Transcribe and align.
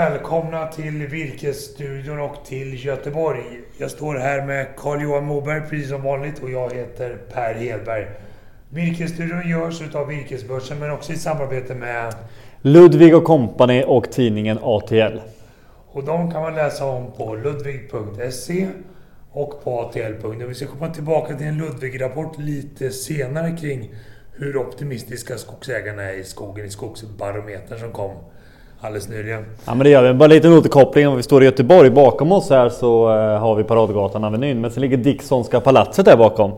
Välkomna 0.00 0.66
till 0.66 1.06
Virkesstudion 1.06 2.20
och 2.20 2.44
till 2.44 2.84
Göteborg. 2.84 3.42
Jag 3.78 3.90
står 3.90 4.14
här 4.14 4.46
med 4.46 4.66
Carl-Johan 4.76 5.24
Moberg 5.24 5.60
precis 5.60 5.88
som 5.88 6.02
vanligt 6.02 6.42
och 6.42 6.50
jag 6.50 6.74
heter 6.74 7.18
Per 7.32 7.54
Hedberg. 7.54 8.06
Virkesstudion 8.68 9.48
görs 9.48 9.82
utav 9.82 10.06
Virkesbörsen 10.08 10.78
men 10.78 10.90
också 10.90 11.12
i 11.12 11.16
samarbete 11.16 11.74
med 11.74 12.14
Ludvig 12.62 13.16
och 13.16 13.24
Company 13.24 13.82
och 13.82 14.10
tidningen 14.10 14.58
ATL. 14.62 15.20
Och 15.92 16.04
de 16.04 16.32
kan 16.32 16.42
man 16.42 16.54
läsa 16.54 16.84
om 16.84 17.12
på 17.12 17.34
ludvig.se 17.34 18.68
och 19.32 19.64
på 19.64 19.80
atl.se. 19.80 20.46
Vi 20.46 20.54
ska 20.54 20.66
komma 20.66 20.88
tillbaka 20.88 21.36
till 21.36 21.46
en 21.46 21.58
Ludvig-rapport 21.58 22.38
lite 22.38 22.90
senare 22.90 23.56
kring 23.56 23.94
hur 24.32 24.56
optimistiska 24.56 25.38
skogsägarna 25.38 26.02
är 26.02 26.14
i 26.14 26.24
skogen 26.24 26.66
i 26.66 26.70
Skogsbarometern 26.70 27.78
som 27.78 27.92
kom 27.92 28.16
alldeles 28.80 29.08
nyligen. 29.08 29.44
Ja 29.66 29.74
men 29.74 29.84
det 29.84 29.90
gör 29.90 30.12
vi. 30.12 30.14
Bara 30.14 30.24
en 30.24 30.30
liten 30.30 30.52
återkoppling. 30.52 31.08
Om 31.08 31.16
vi 31.16 31.22
står 31.22 31.42
i 31.42 31.44
Göteborg. 31.44 31.90
Bakom 31.90 32.32
oss 32.32 32.50
här 32.50 32.68
så 32.68 33.10
eh, 33.10 33.38
har 33.38 33.54
vi 33.54 33.64
Paradgatan 33.64 34.24
Avenyn. 34.24 34.60
Men 34.60 34.70
sen 34.70 34.80
ligger 34.80 34.96
Dicksonska 34.96 35.60
palatset 35.60 36.04
där 36.04 36.16
bakom. 36.16 36.52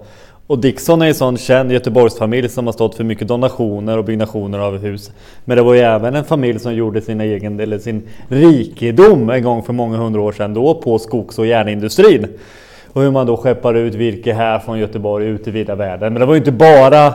Och 0.46 0.58
Dixon 0.58 1.02
är 1.02 1.06
en 1.06 1.14
sån 1.14 1.36
känd 1.36 1.72
Göteborgsfamilj 1.72 2.48
som 2.48 2.66
har 2.66 2.72
stått 2.72 2.94
för 2.94 3.04
mycket 3.04 3.28
donationer 3.28 3.98
och 3.98 4.04
byggnationer 4.04 4.58
av 4.58 4.78
hus. 4.78 5.10
Men 5.44 5.56
det 5.56 5.62
var 5.62 5.74
ju 5.74 5.80
även 5.80 6.14
en 6.14 6.24
familj 6.24 6.58
som 6.58 6.74
gjorde 6.74 7.00
sin 7.00 7.20
egen, 7.20 7.60
eller 7.60 7.78
sin 7.78 8.08
rikedom 8.28 9.30
en 9.30 9.42
gång 9.42 9.62
för 9.62 9.72
många 9.72 9.96
hundra 9.96 10.20
år 10.20 10.32
sedan 10.32 10.54
då 10.54 10.74
på 10.74 10.98
skogs 10.98 11.38
och 11.38 11.46
järnindustrin. 11.46 12.26
Och 12.92 13.02
hur 13.02 13.10
man 13.10 13.26
då 13.26 13.36
skeppar 13.36 13.74
ut 13.74 13.94
virke 13.94 14.32
här 14.32 14.58
från 14.58 14.78
Göteborg 14.78 15.26
ut 15.26 15.48
i 15.48 15.50
vida 15.50 15.74
världen. 15.74 16.12
Men 16.12 16.20
det 16.20 16.26
var 16.26 16.34
ju 16.34 16.38
inte 16.38 16.52
bara 16.52 17.14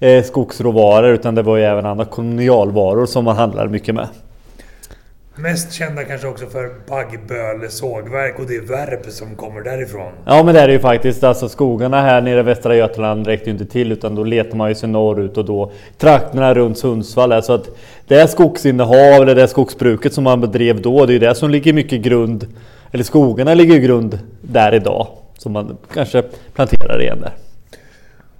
eh, 0.00 0.24
skogsråvaror 0.24 1.10
utan 1.10 1.34
det 1.34 1.42
var 1.42 1.56
ju 1.56 1.62
även 1.62 1.86
andra 1.86 2.04
kolonialvaror 2.04 3.06
som 3.06 3.24
man 3.24 3.36
handlade 3.36 3.68
mycket 3.68 3.94
med. 3.94 4.08
Mest 5.36 5.72
kända 5.72 6.04
kanske 6.04 6.26
också 6.26 6.46
för 6.46 6.70
Baggböle 6.88 7.68
sågverk 7.68 8.38
och 8.38 8.46
det 8.46 8.60
värp 8.60 9.06
som 9.06 9.36
kommer 9.36 9.60
därifrån. 9.60 10.12
Ja 10.26 10.42
men 10.42 10.54
det 10.54 10.60
är 10.60 10.66
det 10.66 10.72
ju 10.72 10.78
faktiskt. 10.78 11.24
Alltså 11.24 11.48
skogarna 11.48 12.00
här 12.00 12.20
nere 12.20 12.40
i 12.40 12.42
Västra 12.42 12.76
Götaland 12.76 13.26
räckte 13.26 13.46
ju 13.46 13.52
inte 13.52 13.66
till 13.66 13.92
utan 13.92 14.14
då 14.14 14.24
letar 14.24 14.56
man 14.56 14.68
ju 14.68 14.74
sig 14.74 14.88
norrut 14.88 15.36
och 15.36 15.44
då 15.44 15.72
trakterna 15.98 16.54
runt 16.54 16.78
Sundsvall. 16.78 17.32
Alltså 17.32 17.52
att 17.52 17.68
det 18.08 18.20
är 18.20 18.26
skogsinnehav 18.26 19.22
eller 19.22 19.34
det 19.34 19.42
är 19.42 19.46
skogsbruket 19.46 20.14
som 20.14 20.24
man 20.24 20.40
bedrev 20.40 20.82
då. 20.82 21.06
Det 21.06 21.10
är 21.10 21.14
ju 21.14 21.18
det 21.18 21.34
som 21.34 21.50
ligger 21.50 21.72
mycket 21.72 22.00
grund. 22.00 22.46
Eller 22.92 23.04
skogarna 23.04 23.54
ligger 23.54 23.74
ju 23.74 23.80
grund 23.80 24.18
där 24.40 24.74
idag. 24.74 25.06
Som 25.38 25.52
man 25.52 25.76
kanske 25.94 26.22
planterar 26.54 27.02
igen 27.02 27.20
där. 27.20 27.32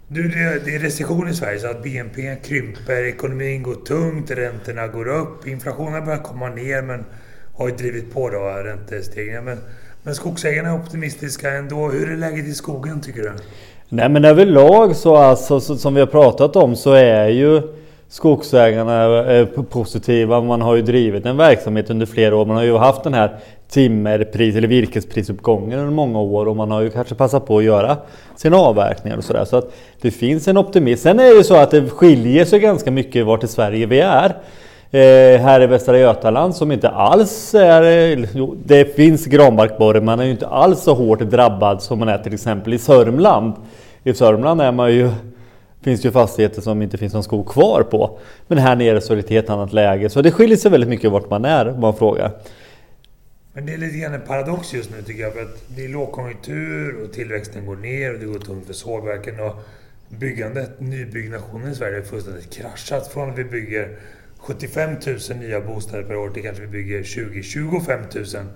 Du, 0.09 0.29
det 0.65 0.75
är 0.75 0.79
recession 0.79 1.29
i 1.29 1.35
Sverige 1.35 1.59
så 1.59 1.67
att 1.67 1.83
BNP 1.83 2.37
krymper, 2.45 3.05
ekonomin 3.05 3.63
går 3.63 3.75
tungt, 3.75 4.31
räntorna 4.31 4.87
går 4.87 5.09
upp, 5.09 5.47
inflationen 5.47 6.05
börjar 6.05 6.19
komma 6.19 6.49
ner 6.49 6.83
men 6.83 7.05
har 7.55 7.69
ju 7.69 7.75
drivit 7.75 8.15
på 8.15 8.31
då 8.31 8.39
räntestegringen. 8.39 9.45
Men, 9.45 9.59
men 10.03 10.15
skogsägarna 10.15 10.69
är 10.69 10.75
optimistiska 10.75 11.51
ändå. 11.51 11.89
Hur 11.89 12.13
är 12.13 12.17
läget 12.17 12.47
i 12.47 12.53
skogen 12.53 13.01
tycker 13.01 13.23
du? 13.23 13.33
Nej 13.89 14.09
men 14.09 14.25
överlag 14.25 14.97
så 14.97 15.17
alltså 15.17 15.61
som 15.61 15.95
vi 15.95 16.01
har 16.01 16.07
pratat 16.07 16.57
om 16.57 16.77
så 16.77 16.93
är 16.93 17.29
ju 17.29 17.63
skogsägarna 18.09 19.33
eh, 19.33 19.47
positiva. 19.47 20.41
Man 20.41 20.61
har 20.61 20.77
ju 20.77 20.83
drivit 20.83 21.27
en 21.27 21.37
verksamhet 21.37 21.91
under 21.91 22.07
flera 22.07 22.37
år. 22.37 22.47
Man 22.47 22.57
har 22.57 22.65
ju 22.65 22.77
haft 22.77 23.05
den 23.05 23.15
här 23.15 23.39
timmerpris 23.75 24.57
eller 24.57 24.69
virkesprisuppgången 24.69 25.79
under 25.79 25.93
många 25.93 26.21
år 26.21 26.49
och 26.49 26.57
man 26.57 26.71
har 26.71 26.81
ju 26.81 26.91
kanske 26.91 27.15
passat 27.15 27.47
på 27.47 27.59
att 27.59 27.65
göra 27.65 27.97
sina 28.37 28.57
avverkningar 28.57 29.17
och 29.17 29.25
sådär. 29.25 29.45
Så 29.45 29.57
att 29.57 29.75
det 30.01 30.11
finns 30.11 30.49
en 30.49 30.59
optimism. 30.59 31.03
Sen 31.03 31.21
är 31.21 31.25
det 31.25 31.37
ju 31.37 31.45
så 31.45 31.57
att 31.57 31.71
det 31.71 31.91
skiljer 31.91 32.45
sig 32.45 32.61
ganska 32.61 32.91
mycket 32.91 33.27
vart 33.27 33.45
i 33.45 33.49
Sverige 33.49 33.87
vi 33.87 34.01
är. 34.01 34.37
Eh, 34.91 35.41
här 35.41 35.63
i 35.63 35.67
Västra 35.67 35.99
Götaland 35.99 36.57
som 36.57 36.73
inte 36.73 36.89
alls 36.89 37.55
är... 37.55 38.29
Jo, 38.35 38.57
det 38.65 38.97
finns 38.97 39.27
granbarkborre 39.27 39.99
men 39.99 40.05
man 40.05 40.21
är 40.21 40.25
ju 40.25 40.31
inte 40.31 40.47
alls 40.47 40.83
så 40.83 40.95
hårt 40.95 41.21
drabbad 41.21 41.83
som 41.83 41.99
man 41.99 42.09
är 42.09 42.19
till 42.19 42.35
exempel 42.35 42.75
i 42.75 42.79
Sörmland. 42.79 43.53
I 44.05 44.15
Sörmland 44.15 44.61
är 44.61 44.73
man 44.73 44.93
ju 44.93 45.11
finns 45.83 46.03
det 46.03 46.09
ju 46.09 46.13
fastigheter 46.13 46.61
som 46.61 46.83
inte 46.83 46.99
finns 46.99 47.13
någon 47.13 47.23
skog 47.23 47.49
kvar 47.49 47.83
på. 47.83 48.19
Men 48.47 48.59
här 48.59 48.77
nere 48.77 49.01
så 49.01 49.13
är 49.13 49.17
det 49.17 49.23
ett 49.23 49.31
helt 49.31 49.51
annat 49.51 49.73
läge. 49.73 50.11
Så 50.11 50.23
det 50.23 50.31
skiljer 50.31 50.57
sig 50.57 50.71
väldigt 50.71 50.91
mycket 50.91 51.11
vart 51.11 51.31
man 51.31 51.45
är 51.45 51.69
om 51.69 51.81
man 51.81 51.95
frågar. 51.95 52.31
Men 53.55 53.67
det 53.67 53.73
är 53.73 53.79
lite 53.79 53.99
grann 53.99 54.15
en 54.15 54.21
paradox 54.21 54.75
just 54.75 54.91
nu 54.91 55.03
tycker 55.03 55.23
jag. 55.23 55.33
För 55.33 55.43
att 55.43 55.65
det 55.69 55.85
är 55.85 55.89
lågkonjunktur 55.89 57.03
och 57.03 57.13
tillväxten 57.13 57.67
går 57.67 57.77
ner 57.77 58.15
och 58.15 58.21
det 58.21 58.27
går 58.27 58.39
tungt 58.39 58.67
för 58.67 58.73
sågverken. 58.73 59.41
Och 59.41 59.57
byggandet, 60.09 60.81
nybyggnationen 60.81 61.73
i 61.73 61.75
Sverige 61.75 61.97
har 61.97 62.03
fullständigt 62.03 62.51
kraschat. 62.51 63.13
Från 63.13 63.31
att 63.31 63.39
vi 63.39 63.45
bygger 63.45 63.99
75 64.39 64.97
000 65.31 65.39
nya 65.39 65.61
bostäder 65.61 66.03
per 66.03 66.17
år 66.17 66.31
till 66.31 66.43
kanske 66.43 66.63
vi 66.63 66.69
bygger 66.69 67.03
20-25 67.03 68.37
000 68.43 68.47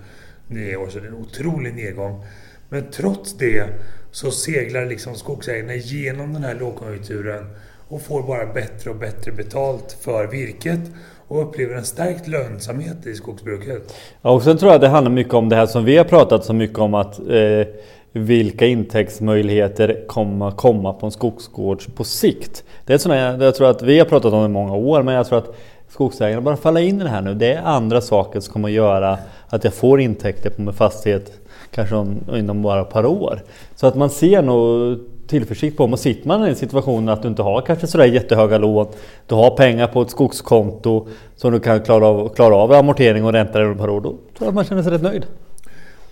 nya 0.47 0.79
år. 0.79 0.89
Så 0.89 0.99
det 0.99 1.05
är 1.05 1.09
en 1.09 1.15
otrolig 1.15 1.75
nedgång. 1.75 2.25
Men 2.69 2.91
trots 2.91 3.39
det 3.39 3.69
så 4.11 4.31
seglar 4.31 4.87
liksom 4.87 5.15
skogsägarna 5.15 5.75
igenom 5.75 6.33
den 6.33 6.45
här 6.45 6.55
lågkonjunkturen 6.55 7.47
och 7.89 8.03
får 8.03 8.23
bara 8.23 8.53
bättre 8.53 8.91
och 8.91 8.97
bättre 8.97 9.33
betalt 9.33 9.93
för 10.01 10.27
virket 10.27 10.81
och 11.29 11.43
upplever 11.43 11.75
en 11.75 11.85
stärkt 11.85 12.29
lönsamhet 12.29 13.07
i 13.07 13.15
skogsbruket. 13.15 13.95
Ja, 14.23 14.31
och 14.31 14.43
sen 14.43 14.59
tror 14.59 14.73
jag 14.73 14.81
det 14.81 14.89
handlar 14.89 15.13
mycket 15.13 15.35
om 15.35 15.49
det 15.49 15.57
här 15.57 15.67
som 15.67 15.85
vi 15.85 15.97
har 15.97 16.05
pratat 16.05 16.45
så 16.45 16.53
mycket 16.53 16.79
om 16.79 16.95
att 16.95 17.19
eh, 17.19 17.67
vilka 18.13 18.67
intäktsmöjligheter 18.67 20.05
kommer 20.07 20.51
komma 20.51 20.93
på 20.93 21.07
en 21.07 21.13
skogsgård 21.13 21.83
på 21.95 22.05
sikt. 22.05 22.65
Det 22.85 22.95
är 22.95 22.99
sådana, 22.99 23.45
jag 23.45 23.55
tror 23.55 23.71
att 23.71 23.83
vi 23.83 23.99
har 23.99 24.07
pratat 24.07 24.33
om 24.33 24.41
det 24.41 24.47
i 24.47 24.49
många 24.49 24.75
år 24.75 25.03
men 25.03 25.15
jag 25.15 25.27
tror 25.27 25.39
att 25.39 25.57
skogsägarna 25.89 26.41
bara 26.41 26.57
faller 26.57 26.81
in 26.81 27.01
i 27.01 27.05
det 27.05 27.11
här 27.11 27.23
nu. 27.23 27.35
Det 27.35 27.53
är 27.53 27.63
andra 27.63 28.01
saker 28.01 28.41
som 28.41 28.53
kommer 28.53 28.69
att 28.69 28.75
göra 28.75 29.19
att 29.49 29.65
jag 29.65 29.75
får 29.75 30.01
intäkter 30.01 30.51
på 30.51 30.63
min 30.63 30.75
fastighet 30.75 31.33
kanske 31.71 32.07
inom 32.39 32.63
bara 32.63 32.81
ett 32.81 32.91
par 32.91 33.07
år. 33.07 33.43
Så 33.75 33.87
att 33.87 33.95
man 33.95 34.11
ser 34.11 34.43
nog 34.43 34.99
tillförsikt 35.29 35.77
på. 35.77 35.87
Men 35.87 35.99
sitter 35.99 36.29
man 36.29 36.47
i 36.47 36.49
en 36.49 36.57
situation 36.57 37.09
att 37.09 37.23
du 37.23 37.29
inte 37.29 37.43
har 37.43 37.61
kanske 37.61 37.87
sådär 37.87 38.05
jättehöga 38.05 38.59
lån. 38.59 38.87
Du 39.27 39.35
har 39.35 39.57
pengar 39.57 39.87
på 39.87 40.03
ett 40.03 40.11
skogskonto 40.11 41.09
som 41.37 41.53
du 41.53 41.61
kan 41.61 41.81
klara 41.81 42.07
av, 42.07 42.35
klara 42.35 42.55
av 42.55 42.73
amortering 42.73 43.25
och 43.25 43.33
ränta 43.33 43.59
under 43.59 43.73
ett 43.73 43.79
par 43.79 43.91
år. 43.91 44.01
Då 44.01 44.11
tror 44.11 44.21
jag 44.39 44.49
att 44.49 44.55
man 44.55 44.65
känner 44.65 44.83
sig 44.83 44.93
rätt 44.93 45.03
nöjd. 45.03 45.27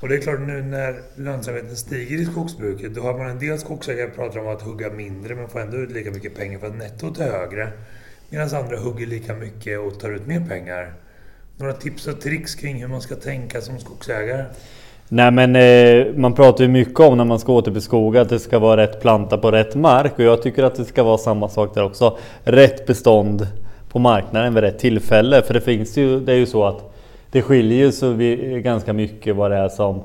Och 0.00 0.08
det 0.08 0.14
är 0.14 0.20
klart 0.20 0.40
nu 0.40 0.62
när 0.62 1.00
lönsamheten 1.14 1.76
stiger 1.76 2.16
i 2.16 2.24
skogsbruket 2.24 2.94
då 2.94 3.02
har 3.02 3.18
man 3.18 3.30
en 3.30 3.38
del 3.38 3.58
skogsägare 3.58 4.10
pratar 4.10 4.40
om 4.40 4.48
att 4.48 4.62
hugga 4.62 4.90
mindre 4.90 5.34
men 5.34 5.48
får 5.48 5.60
ändå 5.60 5.76
ut 5.76 5.90
lika 5.90 6.10
mycket 6.10 6.36
pengar 6.36 6.58
för 6.58 6.66
att 6.66 6.76
nettot 6.76 7.18
är 7.18 7.32
högre. 7.32 7.68
Medan 8.30 8.48
andra 8.54 8.78
hugger 8.78 9.06
lika 9.06 9.34
mycket 9.34 9.80
och 9.80 10.00
tar 10.00 10.10
ut 10.10 10.26
mer 10.26 10.40
pengar. 10.48 10.92
Några 11.56 11.72
tips 11.72 12.06
och 12.06 12.20
tricks 12.20 12.54
kring 12.54 12.80
hur 12.80 12.88
man 12.88 13.00
ska 13.00 13.14
tänka 13.14 13.60
som 13.60 13.78
skogsägare? 13.78 14.44
Nej 15.08 15.30
men 15.30 15.56
eh, 15.56 16.06
man 16.14 16.34
pratar 16.34 16.64
ju 16.64 16.70
mycket 16.70 17.00
om 17.00 17.16
när 17.16 17.24
man 17.24 17.38
ska 17.38 17.52
återbeskoga 17.52 18.20
att 18.20 18.28
det 18.28 18.38
ska 18.38 18.58
vara 18.58 18.82
rätt 18.82 19.00
planta 19.00 19.38
på 19.38 19.50
rätt 19.50 19.74
mark 19.74 20.12
och 20.18 20.24
jag 20.24 20.42
tycker 20.42 20.62
att 20.62 20.74
det 20.74 20.84
ska 20.84 21.02
vara 21.02 21.18
samma 21.18 21.48
sak 21.48 21.74
där 21.74 21.84
också. 21.84 22.18
Rätt 22.44 22.86
bestånd 22.86 23.46
på 23.88 23.98
marknaden 23.98 24.54
vid 24.54 24.62
rätt 24.62 24.78
tillfälle 24.78 25.42
för 25.42 25.54
det 25.54 25.60
finns 25.60 25.96
ju, 25.96 26.20
det 26.20 26.32
är 26.32 26.36
ju 26.36 26.46
så 26.46 26.64
att 26.64 26.94
det 27.30 27.42
skiljer 27.42 27.78
ju 27.78 27.92
så 27.92 28.10
vi, 28.10 28.60
ganska 28.64 28.92
mycket 28.92 29.36
vad 29.36 29.50
det 29.50 29.56
är 29.56 29.68
som 29.68 30.02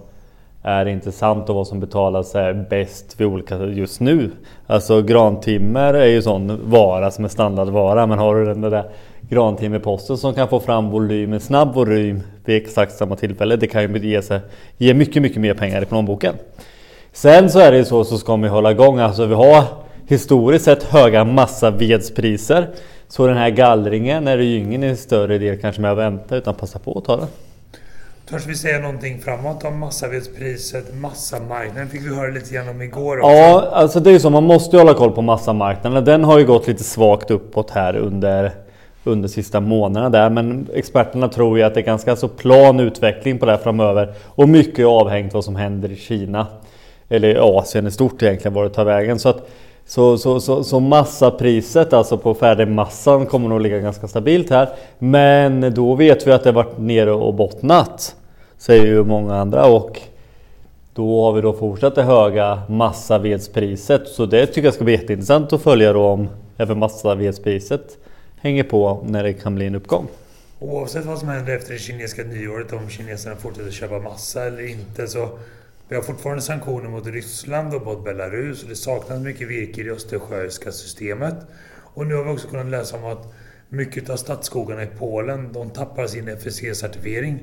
är 0.63 0.85
intressant 0.85 1.49
och 1.49 1.55
vad 1.55 1.67
som 1.67 1.79
betalas 1.79 2.35
är 2.35 2.53
bäst 2.69 3.15
vid 3.19 3.27
olika 3.27 3.57
just 3.57 3.99
nu. 3.99 4.31
Alltså 4.67 5.01
grantimmer 5.01 5.93
är 5.93 6.05
ju 6.05 6.21
sån 6.21 6.69
vara 6.69 7.11
som 7.11 7.25
är 7.25 7.29
standardvara 7.29 8.07
men 8.07 8.19
har 8.19 8.35
du 8.35 8.45
den 8.45 8.61
där 8.61 8.83
grantimmerposten 9.31 10.17
som 10.17 10.33
kan 10.33 10.47
få 10.47 10.59
fram 10.59 10.89
volym, 10.89 11.33
en 11.33 11.39
snabb 11.39 11.73
volym 11.73 12.21
vid 12.45 12.57
exakt 12.57 12.97
samma 12.97 13.15
tillfälle. 13.15 13.55
Det 13.55 13.67
kan 13.67 13.81
ju 13.81 14.09
ge, 14.09 14.21
sig, 14.21 14.39
ge 14.77 14.93
mycket, 14.93 15.21
mycket 15.21 15.41
mer 15.41 15.53
pengar 15.53 15.81
i 15.81 15.85
plånboken. 15.85 16.35
Sen 17.13 17.49
så 17.49 17.59
är 17.59 17.71
det 17.71 17.77
ju 17.77 17.85
så 17.85 18.03
så 18.03 18.17
ska 18.17 18.37
man 18.37 18.49
hålla 18.49 18.71
igång. 18.71 18.99
Alltså 18.99 19.25
vi 19.25 19.33
har 19.33 19.63
historiskt 20.07 20.65
sett 20.65 20.83
höga 20.83 21.23
massavedspriser. 21.23 22.67
Så 23.07 23.27
den 23.27 23.37
här 23.37 23.49
gallringen 23.49 24.27
är 24.27 24.37
det 24.37 24.43
ju 24.43 24.57
ingen 24.57 24.97
större 24.97 25.37
del 25.37 25.57
kanske 25.57 25.81
med 25.81 25.91
att 25.91 25.97
vänta 25.97 26.35
utan 26.35 26.53
passa 26.55 26.79
på 26.79 26.97
att 26.97 27.05
ta 27.05 27.17
den. 27.17 27.27
Törs 28.29 28.47
vi 28.47 28.55
säga 28.55 28.79
någonting 28.79 29.19
framåt 29.19 29.63
om 29.63 29.79
massavedspriset, 29.79 30.95
massamarknaden 30.95 31.89
fick 31.89 32.01
vi 32.01 32.15
höra 32.15 32.31
lite 32.31 32.53
grann 32.53 32.69
om 32.69 32.81
igår 32.81 33.19
också. 33.19 33.31
Ja, 33.31 33.69
alltså 33.71 33.99
det 33.99 34.09
är 34.09 34.13
ju 34.13 34.19
så. 34.19 34.29
Man 34.29 34.43
måste 34.43 34.75
ju 34.75 34.81
hålla 34.81 34.93
koll 34.93 35.11
på 35.11 35.21
massamarknaden. 35.21 36.05
Den 36.05 36.23
har 36.23 36.39
ju 36.39 36.45
gått 36.45 36.67
lite 36.67 36.83
svagt 36.83 37.31
uppåt 37.31 37.69
här 37.69 37.95
under 37.95 38.51
under 39.03 39.29
sista 39.29 39.59
månaderna 39.59 40.09
där. 40.09 40.29
Men 40.29 40.67
experterna 40.73 41.27
tror 41.27 41.57
ju 41.57 41.63
att 41.63 41.73
det 41.73 41.79
är 41.79 41.85
ganska 41.85 42.15
så 42.15 42.27
plan 42.27 42.79
utveckling 42.79 43.39
på 43.39 43.45
det 43.45 43.51
här 43.51 43.59
framöver. 43.59 44.13
Och 44.25 44.49
mycket 44.49 44.79
är 44.79 44.83
avhängt 44.83 45.33
vad 45.33 45.45
som 45.45 45.55
händer 45.55 45.91
i 45.91 45.95
Kina. 45.95 46.47
Eller 47.09 47.27
i 47.27 47.37
Asien 47.37 47.87
i 47.87 47.91
stort 47.91 48.21
egentligen, 48.23 48.53
var 48.53 48.63
det 48.63 48.69
tar 48.69 48.85
vägen. 48.85 49.19
Så, 49.19 49.29
att, 49.29 49.49
så, 49.85 50.17
så, 50.17 50.39
så, 50.39 50.63
så 50.63 50.79
massapriset 50.79 51.93
alltså 51.93 52.17
på 52.17 52.33
färdigmassan 52.33 53.25
kommer 53.25 53.49
nog 53.49 53.61
ligga 53.61 53.79
ganska 53.79 54.07
stabilt 54.07 54.49
här. 54.49 54.69
Men 54.99 55.73
då 55.73 55.95
vet 55.95 56.27
vi 56.27 56.31
att 56.31 56.43
det 56.43 56.51
varit 56.51 56.77
nere 56.77 57.11
och 57.11 57.33
bottnat. 57.33 58.15
Säger 58.57 58.85
ju 58.85 59.03
många 59.03 59.35
andra. 59.35 59.65
Och 59.65 60.01
då 60.93 61.23
har 61.23 61.33
vi 61.33 61.41
då 61.41 61.53
fortsatt 61.53 61.95
det 61.95 62.03
höga 62.03 62.61
massavedspriset. 62.69 64.07
Så 64.07 64.25
det 64.25 64.45
tycker 64.45 64.63
jag 64.63 64.73
ska 64.73 64.83
bli 64.83 64.93
jätteintressant 64.93 65.53
att 65.53 65.61
följa 65.61 65.93
då 65.93 66.05
om 66.05 66.29
även 66.57 66.79
massavedspriset 66.79 67.97
hänger 68.41 68.63
på 68.63 69.03
när 69.07 69.23
det 69.23 69.33
kan 69.33 69.55
bli 69.55 69.65
en 69.65 69.75
uppgång. 69.75 70.07
Oavsett 70.59 71.05
vad 71.05 71.19
som 71.19 71.27
händer 71.27 71.55
efter 71.55 71.73
det 71.73 71.79
kinesiska 71.79 72.23
nyåret, 72.23 72.73
om 72.73 72.89
kineserna 72.89 73.35
fortsätter 73.35 73.71
köpa 73.71 73.99
massa 73.99 74.45
eller 74.45 74.69
inte, 74.69 75.07
så 75.07 75.39
vi 75.87 75.95
har 75.95 76.03
fortfarande 76.03 76.41
sanktioner 76.41 76.89
mot 76.89 77.07
Ryssland 77.07 77.73
och 77.73 77.85
mot 77.85 78.03
Belarus 78.03 78.63
och 78.63 78.69
det 78.69 78.75
saknas 78.75 79.19
mycket 79.19 79.47
virke 79.47 79.81
i 79.81 79.83
det 79.83 79.91
östersjöiska 79.91 80.71
systemet. 80.71 81.35
Och 81.93 82.07
nu 82.07 82.15
har 82.15 82.23
vi 82.23 82.29
också 82.29 82.47
kunnat 82.47 82.65
läsa 82.65 82.97
om 82.97 83.05
att 83.05 83.33
mycket 83.69 84.09
av 84.09 84.15
stadsskogarna 84.15 84.83
i 84.83 84.87
Polen, 84.97 85.53
de 85.53 85.69
tappar 85.69 86.07
sin 86.07 86.29
FSC-certifiering. 86.29 87.37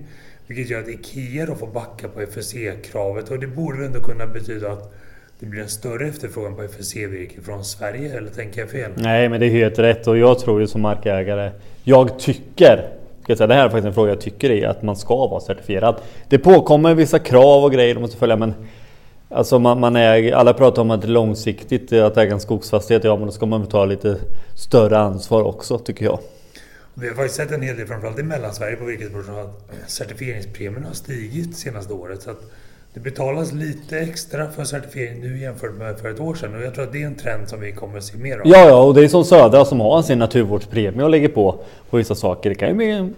Vilket 0.47 0.71
gör 0.71 0.81
att 0.81 0.89
IKEA 0.89 1.47
då 1.47 1.55
får 1.55 1.67
backa 1.67 2.09
på 2.09 2.21
FSC-kravet 2.21 3.31
och 3.31 3.39
det 3.39 3.47
borde 3.47 3.87
ändå 3.87 4.01
kunna 4.01 4.27
betyda 4.27 4.73
att 4.73 4.95
det 5.41 5.47
blir 5.47 5.63
en 5.63 5.69
större 5.69 6.09
efterfrågan 6.09 6.57
på 6.57 6.63
FSC-virke 6.63 7.41
från 7.43 7.65
Sverige, 7.65 8.17
eller 8.17 8.31
tänker 8.31 8.61
jag 8.61 8.71
fel? 8.71 8.91
Nej, 8.95 9.29
men 9.29 9.41
det 9.41 9.47
är 9.47 9.51
helt 9.51 9.79
rätt 9.79 10.07
och 10.07 10.19
jag 10.19 10.39
tror 10.39 10.61
ju 10.61 10.67
som 10.67 10.81
markägare, 10.81 11.51
jag 11.85 12.19
tycker 12.19 12.89
det 13.27 13.55
här 13.55 13.65
är 13.65 13.69
faktiskt 13.69 13.87
en 13.87 13.95
fråga 13.95 14.11
jag 14.11 14.21
tycker 14.21 14.51
är 14.51 14.69
att 14.69 14.83
man 14.83 14.97
ska 14.97 15.27
vara 15.27 15.41
certifierad. 15.41 16.01
Det 16.29 16.39
påkommer 16.39 16.95
vissa 16.95 17.19
krav 17.19 17.65
och 17.65 17.73
grejer 17.73 17.95
de 17.95 18.01
måste 18.01 18.17
följa 18.17 18.37
men 18.37 18.55
Alltså 19.31 19.59
man, 19.59 19.81
man 19.81 19.97
äger, 19.97 20.33
alla 20.33 20.55
pratar 20.55 20.83
om 20.83 20.91
att 20.91 21.03
det 21.03 21.07
är 21.07 21.11
långsiktigt 21.11 21.93
att 21.93 22.17
äga 22.17 22.33
en 22.33 22.41
skogsfastighet. 22.41 23.05
Ja 23.05 23.17
men 23.17 23.27
då 23.27 23.33
ska 23.33 23.47
man 23.47 23.67
ta 23.67 23.85
lite 23.85 24.17
större 24.55 24.99
ansvar 24.99 25.43
också 25.43 25.79
tycker 25.79 26.05
jag. 26.05 26.19
Vi 26.95 27.09
har 27.09 27.15
faktiskt 27.15 27.37
sett 27.37 27.51
en 27.51 27.63
hel 27.63 27.77
del, 27.77 27.87
framförallt 27.87 28.19
i 28.19 28.23
Mellansverige 28.23 28.77
på 28.77 28.85
virkesbörsen, 28.85 29.39
att 29.39 29.71
certifieringspremien 29.87 30.85
har 30.85 30.93
stigit 30.93 31.57
senaste 31.57 31.93
året. 31.93 32.23
Så 32.23 32.31
att 32.31 32.43
det 32.99 33.11
betalas 33.11 33.53
lite 33.53 33.99
extra 33.99 34.51
för 34.51 34.65
certifiering 34.65 35.21
nu 35.21 35.39
jämfört 35.39 35.75
med 35.75 35.99
för 35.99 36.11
ett 36.11 36.21
år 36.21 36.35
sedan 36.35 36.55
och 36.55 36.63
jag 36.63 36.75
tror 36.75 36.85
att 36.85 36.93
det 36.93 37.03
är 37.03 37.07
en 37.07 37.15
trend 37.15 37.49
som 37.49 37.61
vi 37.61 37.73
kommer 37.73 37.99
att 37.99 38.05
se 38.05 38.19
mer 38.19 38.39
av. 38.39 38.43
Ja, 38.45 38.69
ja 38.69 38.83
och 38.83 38.95
det 38.95 39.05
är 39.05 39.09
som 39.09 39.25
Södra 39.25 39.65
som 39.65 39.81
har 39.81 40.03
sin 40.03 40.19
naturvårdspremie 40.19 41.05
och 41.05 41.11
lägger 41.11 41.29
på 41.29 41.61
på 41.91 41.97
vissa 41.97 42.15
saker. 42.15 42.51
Det 42.51 42.55
kan 42.55 42.69
ju 42.69 42.75
bli 42.75 42.91
en 42.91 43.15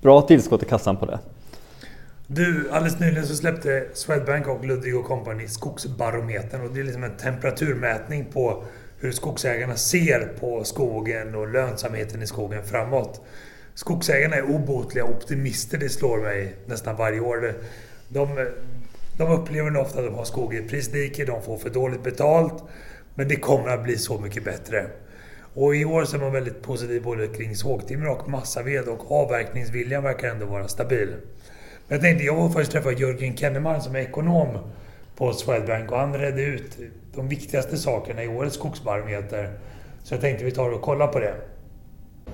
bra 0.00 0.22
tillskott 0.22 0.62
i 0.62 0.66
kassan 0.66 0.96
på 0.96 1.06
det. 1.06 1.18
Du, 2.26 2.68
alldeles 2.70 3.00
nyligen 3.00 3.26
så 3.26 3.34
släppte 3.34 3.86
Swedbank 3.94 4.48
och 4.48 4.64
Ludvig 4.64 5.04
Company 5.04 5.48
Skogsbarometern 5.48 6.60
och 6.60 6.74
det 6.74 6.80
är 6.80 6.84
liksom 6.84 7.04
en 7.04 7.16
temperaturmätning 7.16 8.24
på 8.24 8.64
hur 8.98 9.12
skogsägarna 9.12 9.76
ser 9.76 10.32
på 10.40 10.64
skogen 10.64 11.34
och 11.34 11.48
lönsamheten 11.48 12.22
i 12.22 12.26
skogen 12.26 12.62
framåt. 12.64 13.20
Skogsägarna 13.74 14.36
är 14.36 14.42
obotliga 14.42 15.04
optimister, 15.04 15.78
det 15.78 15.88
slår 15.88 16.18
mig 16.18 16.54
nästan 16.66 16.96
varje 16.96 17.20
år. 17.20 17.54
De, 18.08 18.46
de 19.16 19.32
upplever 19.32 19.70
nog 19.70 19.82
ofta 19.82 19.98
att 19.98 20.04
de 20.04 20.14
har 20.14 20.24
skog 20.24 20.54
i 20.54 20.58
ett 20.58 20.68
prisdike, 20.68 21.24
de 21.24 21.42
får 21.42 21.58
för 21.58 21.70
dåligt 21.70 22.02
betalt. 22.02 22.64
Men 23.14 23.28
det 23.28 23.36
kommer 23.36 23.68
att 23.68 23.84
bli 23.84 23.96
så 23.96 24.18
mycket 24.18 24.44
bättre. 24.44 24.86
Och 25.54 25.76
i 25.76 25.84
år 25.84 26.04
så 26.04 26.16
är 26.16 26.20
man 26.20 26.32
väldigt 26.32 26.62
positiv 26.62 27.02
både 27.02 27.28
kring 27.28 27.56
sågtimmer 27.56 28.08
och 28.08 28.28
massaved 28.28 28.88
och 28.88 29.12
avverkningsviljan 29.12 30.02
verkar 30.02 30.28
ändå 30.28 30.46
vara 30.46 30.68
stabil. 30.68 31.08
Men 31.88 31.96
jag 31.96 32.00
tänkte, 32.00 32.24
jag 32.24 32.36
var 32.36 32.48
först 32.48 32.72
träffa 32.72 32.92
Jörgen 32.92 33.36
Kenneman 33.36 33.82
som 33.82 33.94
är 33.96 34.00
ekonom 34.00 34.58
på 35.16 35.32
Swedbank 35.32 35.92
och 35.92 35.98
han 35.98 36.14
redde 36.18 36.42
ut 36.42 36.78
de 37.14 37.28
viktigaste 37.28 37.76
sakerna 37.76 38.24
i 38.24 38.28
årets 38.28 38.54
skogsbarometer. 38.54 39.58
Så 40.02 40.14
jag 40.14 40.20
tänkte 40.20 40.44
vi 40.44 40.50
tar 40.50 40.70
och 40.70 40.82
kollar 40.82 41.06
på 41.06 41.18
det. 41.18 41.34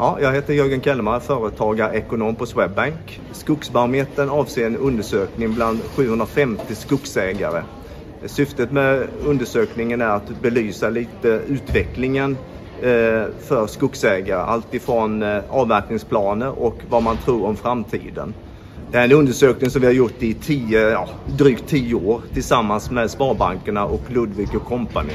Ja, 0.00 0.18
jag 0.20 0.32
heter 0.32 0.54
Jörgen 0.54 0.80
Kellemar, 0.80 1.20
företagare 1.20 1.96
ekonom 1.96 2.34
på 2.34 2.46
Swedbank. 2.46 3.20
Skogsbarometern 3.32 4.28
avser 4.28 4.66
en 4.66 4.76
undersökning 4.76 5.54
bland 5.54 5.80
750 5.82 6.74
skogsägare. 6.74 7.62
Syftet 8.26 8.72
med 8.72 9.06
undersökningen 9.24 10.00
är 10.00 10.08
att 10.08 10.42
belysa 10.42 10.90
lite 10.90 11.28
utvecklingen 11.48 12.36
eh, 12.82 13.24
för 13.40 13.66
skogsägare. 13.66 14.40
Allt 14.40 14.74
ifrån 14.74 15.22
eh, 15.22 15.38
avverkningsplaner 15.48 16.58
och 16.58 16.76
vad 16.90 17.02
man 17.02 17.16
tror 17.16 17.46
om 17.46 17.56
framtiden. 17.56 18.34
Det 18.92 18.98
är 18.98 19.04
en 19.04 19.12
undersökning 19.12 19.70
som 19.70 19.80
vi 19.80 19.86
har 19.86 19.94
gjort 19.94 20.22
i 20.22 20.34
tio, 20.34 20.90
ja, 20.90 21.08
drygt 21.38 21.66
tio 21.66 21.94
år 21.94 22.22
tillsammans 22.34 22.90
med 22.90 23.10
Sparbankerna 23.10 23.84
och 23.84 24.02
Ludvig 24.08 24.48
Company. 24.48 25.14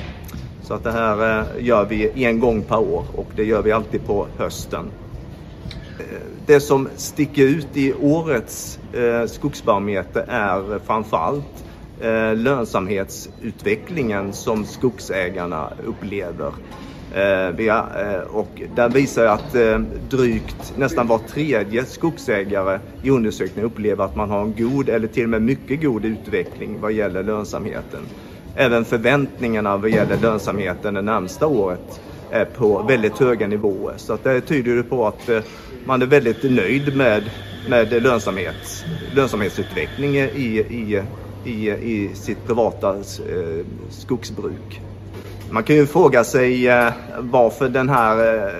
Så 0.63 0.73
att 0.73 0.83
det 0.83 0.91
här 0.91 1.39
eh, 1.39 1.45
gör 1.65 1.85
vi 1.85 2.25
en 2.25 2.39
gång 2.39 2.63
per 2.63 2.79
år 2.79 3.05
och 3.15 3.27
det 3.35 3.43
gör 3.43 3.61
vi 3.61 3.71
alltid 3.71 4.05
på 4.05 4.27
hösten. 4.37 4.85
Eh, 5.99 6.05
det 6.45 6.59
som 6.59 6.89
sticker 6.95 7.43
ut 7.43 7.77
i 7.77 7.93
årets 7.93 8.79
eh, 8.93 9.25
skogsbarometer 9.25 10.25
är 10.27 10.79
framförallt 10.79 11.65
lönsamhetsutvecklingen 12.35 14.33
som 14.33 14.65
skogsägarna 14.65 15.69
upplever. 15.85 16.51
Och 18.29 18.61
den 18.75 18.91
visar 18.91 19.25
att 19.25 19.55
drygt 20.09 20.73
nästan 20.77 21.07
var 21.07 21.17
tredje 21.17 21.85
skogsägare 21.85 22.79
i 23.03 23.09
undersökningen 23.09 23.65
upplever 23.65 24.05
att 24.05 24.15
man 24.15 24.29
har 24.29 24.41
en 24.41 24.53
god 24.57 24.89
eller 24.89 25.07
till 25.07 25.23
och 25.23 25.29
med 25.29 25.41
mycket 25.41 25.81
god 25.81 26.05
utveckling 26.05 26.77
vad 26.81 26.91
gäller 26.91 27.23
lönsamheten 27.23 28.01
även 28.55 28.85
förväntningarna 28.85 29.77
vad 29.77 29.89
gäller 29.89 30.17
lönsamheten 30.17 30.93
det 30.93 31.01
närmsta 31.01 31.47
året 31.47 32.01
är 32.31 32.45
på 32.45 32.83
väldigt 32.83 33.19
höga 33.19 33.47
nivåer. 33.47 33.93
Så 33.97 34.13
att 34.13 34.23
det 34.23 34.41
tyder 34.41 34.83
på 34.83 35.07
att 35.07 35.29
eh, 35.29 35.41
man 35.85 36.01
är 36.01 36.05
väldigt 36.05 36.43
nöjd 36.43 36.95
med, 36.95 37.23
med 37.69 38.03
lönsamhet, 38.03 38.85
lönsamhetsutveckling 39.15 40.15
i, 40.17 40.23
i, 40.69 41.03
i, 41.45 41.69
i 41.69 42.11
sitt 42.13 42.45
privata 42.47 42.95
eh, 42.95 43.65
skogsbruk. 43.89 44.81
Man 45.53 45.63
kan 45.63 45.75
ju 45.75 45.85
fråga 45.85 46.23
sig 46.23 46.67
eh, 46.67 46.93
varför 47.19 47.69
den 47.69 47.89
här, 47.89 48.45
eh, 48.47 48.53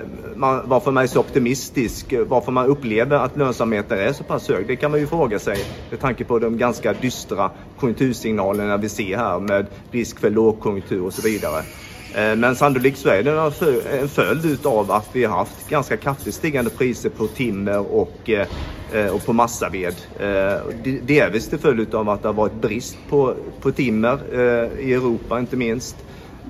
varför 0.65 0.91
man 0.91 1.03
är 1.03 1.07
så 1.07 1.19
optimistisk, 1.19 2.11
eh, 2.11 2.25
varför 2.25 2.51
man 2.51 2.65
upplever 2.65 3.17
att 3.17 3.37
lönsamheten 3.37 3.99
är 3.99 4.13
så 4.13 4.23
pass 4.23 4.49
hög. 4.49 4.67
Det 4.67 4.75
kan 4.75 4.91
man 4.91 4.99
ju 4.99 5.07
fråga 5.07 5.39
sig 5.39 5.57
med 5.89 5.99
tanke 5.99 6.23
på 6.23 6.39
de 6.39 6.57
ganska 6.57 6.93
dystra 6.93 7.51
konjunktursignalerna 7.79 8.77
vi 8.77 8.89
ser 8.89 9.17
här 9.17 9.39
med 9.39 9.65
risk 9.91 10.19
för 10.19 10.29
lågkonjunktur 10.29 11.05
och 11.05 11.13
så 11.13 11.21
vidare. 11.21 11.63
Men 12.35 12.55
sannolikt 12.55 12.97
så 12.97 13.09
är 13.09 13.23
det 13.23 13.31
en 13.99 14.09
följd 14.09 14.65
av 14.65 14.91
att 14.91 15.09
vi 15.13 15.23
har 15.23 15.37
haft 15.37 15.69
ganska 15.69 15.97
kraftigt 15.97 16.33
stigande 16.33 16.69
priser 16.69 17.09
på 17.09 17.27
timmer 17.27 17.93
och, 17.93 18.29
och 19.13 19.25
på 19.25 19.33
massaved. 19.33 19.95
Delvis 21.01 21.49
till 21.49 21.59
följd 21.59 21.95
av 21.95 22.09
att 22.09 22.21
det 22.21 22.27
har 22.27 22.33
varit 22.33 22.61
brist 22.61 22.97
på, 23.09 23.35
på 23.61 23.71
timmer 23.71 24.19
i 24.79 24.93
Europa 24.93 25.39
inte 25.39 25.57
minst. 25.57 25.95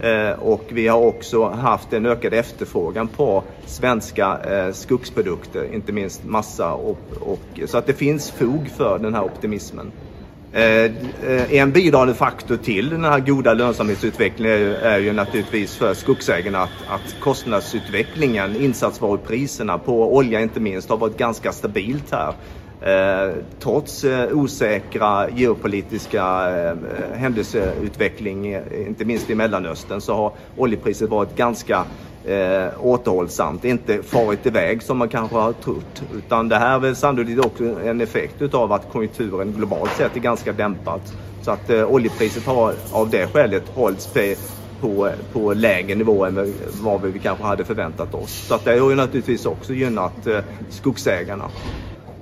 Eh, 0.02 0.32
och 0.40 0.64
vi 0.70 0.88
har 0.88 1.00
också 1.00 1.50
haft 1.50 1.94
en 1.94 2.06
ökad 2.06 2.34
efterfrågan 2.34 3.08
på 3.08 3.44
svenska 3.66 4.40
eh, 4.40 4.74
skogsprodukter, 4.74 5.74
inte 5.74 5.92
minst 5.92 6.24
massa. 6.26 6.74
Och, 6.74 7.00
och, 7.20 7.60
så 7.66 7.78
att 7.78 7.88
det 7.88 7.94
finns 7.94 8.32
fog 8.32 8.70
för 8.78 9.00
den 9.00 9.14
här 9.14 9.24
optimismen. 9.24 9.92
Eh, 10.54 10.92
en 11.50 11.72
bidragande 11.72 12.14
faktor 12.14 12.58
till 12.58 12.90
den 12.90 13.04
här 13.04 13.20
goda 13.20 13.54
lönsamhetsutvecklingen 13.54 14.54
är 14.54 14.60
ju, 14.60 14.76
är 14.76 15.00
ju 15.00 15.14
naturligtvis 15.14 15.76
för 15.76 15.94
skogsägarna 15.94 16.60
att, 16.60 16.70
att 16.88 17.16
kostnadsutvecklingen, 17.20 18.56
insatsvarupriserna 18.56 19.78
på 19.78 20.16
olja 20.16 20.42
inte 20.42 20.60
minst, 20.60 20.90
har 20.90 20.98
varit 20.98 21.18
ganska 21.18 21.52
stabilt 21.52 22.12
här. 22.12 22.34
Eh, 22.84 23.34
trots 23.60 24.04
eh, 24.04 24.38
osäkra 24.38 25.30
geopolitiska 25.30 26.50
eh, 26.50 26.76
händelseutveckling, 27.14 28.56
inte 28.88 29.06
minst 29.06 29.30
i 29.30 29.36
Mellanöstern, 29.36 30.02
så 30.02 30.14
har 30.14 30.32
oljepriset 30.58 31.10
varit 31.10 31.36
ganska 31.36 31.86
eh, 32.26 32.68
återhållsamt, 32.82 33.66
inte 33.66 34.04
farit 34.04 34.46
iväg 34.46 34.84
som 34.84 34.98
man 34.98 35.10
kanske 35.10 35.38
har 35.38 35.54
trott. 35.54 36.04
Utan 36.16 36.50
det 36.50 36.56
här 36.56 36.76
är 36.76 36.80
väl 36.80 36.96
sannolikt 36.96 37.46
också 37.46 37.64
en 37.64 38.02
effekt 38.02 38.42
utav 38.42 38.72
att 38.72 38.92
konjunkturen 38.92 39.52
globalt 39.52 39.92
sett 39.92 40.16
är 40.16 40.20
ganska 40.20 40.54
dämpad. 40.54 41.02
Så 41.42 41.52
att 41.52 41.70
eh, 41.70 41.86
oljepriset 41.86 42.46
har 42.46 42.74
av 42.92 43.10
det 43.10 43.28
skälet 43.28 43.64
hållits 43.76 44.14
på, 44.82 45.10
på 45.34 45.54
lägre 45.54 45.96
nivå 45.96 46.26
än 46.26 46.54
vad 46.82 47.02
vi 47.02 47.20
kanske 47.20 47.44
hade 47.44 47.64
förväntat 47.64 48.14
oss. 48.14 48.48
Så 48.48 48.56
att 48.56 48.66
det 48.66 48.80
har 48.80 48.90
ju 48.90 48.96
naturligtvis 48.96 49.46
också 49.46 49.74
gynnat 49.74 50.28
eh, 50.28 50.40
skogsägarna. 50.70 51.50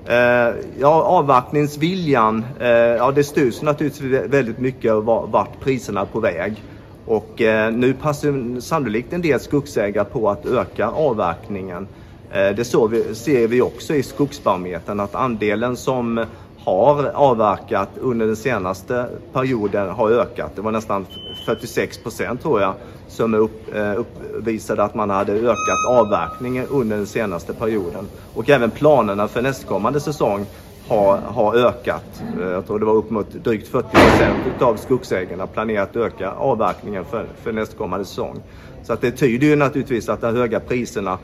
Eh, 0.06 0.56
ja, 0.80 1.04
avvaktningsviljan, 1.04 2.46
eh, 2.60 2.68
ja 2.70 3.12
det 3.12 3.24
styrs 3.24 3.62
naturligtvis 3.62 4.22
väldigt 4.30 4.60
mycket 4.60 4.92
av 4.92 5.06
vart 5.32 5.60
priserna 5.60 6.02
är 6.02 6.06
på 6.06 6.20
väg. 6.20 6.64
Och 7.06 7.42
eh, 7.42 7.72
nu 7.74 7.94
passar 7.94 8.60
sannolikt 8.60 9.14
en 9.14 9.22
del 9.22 9.40
skogsägare 9.40 10.06
på 10.06 10.30
att 10.30 10.46
öka 10.46 10.88
avverkningen. 10.88 11.88
Eh, 12.32 12.56
det 12.56 12.66
så 12.66 12.88
vi, 12.88 13.16
ser 13.16 13.48
vi 13.48 13.62
också 13.62 13.96
i 13.96 14.04
skogsbarometern 14.04 15.00
att 15.00 15.16
andelen 15.16 15.78
som 15.78 16.26
har 16.64 17.04
avverkat 17.04 17.90
under 18.02 18.28
den 18.28 18.36
senaste 18.36 19.08
perioden 19.34 19.90
har 19.90 20.12
ökat. 20.12 20.52
Det 20.56 20.62
var 20.62 20.72
nästan 20.72 21.06
46 21.46 21.98
procent 21.98 22.42
tror 22.42 22.62
jag 22.62 22.74
som 23.08 23.34
upp, 23.34 23.76
eh, 23.76 23.96
uppvisade 23.96 24.84
att 24.84 24.96
man 24.96 25.10
hade 25.10 25.34
ökat 25.34 25.86
avverkningen 25.90 26.66
under 26.70 26.98
den 26.98 27.08
senaste 27.08 27.54
perioden. 27.54 28.08
Och 28.34 28.50
även 28.50 28.72
planerna 28.72 29.28
för 29.28 29.42
nästkommande 29.42 30.00
säsong 30.00 30.46
har, 30.88 31.18
har 31.18 31.56
ökat. 31.56 32.24
Eh, 32.42 32.48
jag 32.48 32.68
tror 32.68 32.80
det 32.80 32.86
var 32.86 32.94
upp 32.94 33.10
mot 33.10 33.32
drygt 33.32 33.68
40 33.68 33.88
procent 33.90 34.62
av 34.62 34.76
skogsägarna 34.76 35.48
planerat 35.48 35.90
att 35.90 35.96
öka 35.96 36.32
avverkningen 36.32 37.06
för, 37.06 37.26
för 37.44 37.52
nästkommande 37.52 38.06
säsong. 38.06 38.42
Så 38.84 38.94
att 38.94 39.02
det 39.02 39.12
tyder 39.12 39.48
ju 39.48 39.56
naturligtvis 39.56 40.10
att 40.10 40.22
de 40.22 40.36
höga 40.36 40.60
priserna 40.60 41.18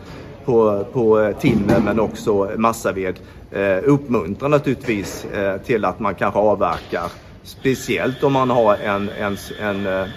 på, 0.47 0.85
på 0.93 1.19
eh, 1.19 1.37
timmer 1.37 1.79
men 1.79 1.99
också 1.99 2.51
massaved 2.57 3.19
eh, 3.51 3.77
uppmuntrar 3.83 4.49
naturligtvis 4.49 5.25
eh, 5.25 5.57
till 5.57 5.85
att 5.85 5.99
man 5.99 6.15
kanske 6.15 6.39
avverkar. 6.39 7.11
Speciellt 7.43 8.23
om 8.23 8.33
man 8.33 8.49
har 8.49 8.75
en, 8.75 9.09
en, 9.09 9.37
en 9.59 10.07